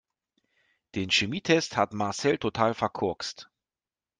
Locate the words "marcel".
1.93-2.39